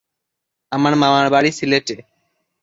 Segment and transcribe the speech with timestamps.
[0.71, 1.95] আমার মামার বাড়ি সিলেটে।